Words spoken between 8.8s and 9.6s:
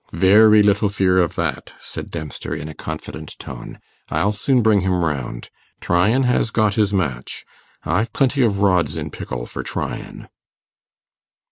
in pickle